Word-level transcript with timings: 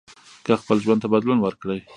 که 0.45 0.53
خپل 0.61 0.77
ژوند 0.83 1.01
ته 1.03 1.07
بدلون 1.13 1.39
ورکړئ 1.41 1.79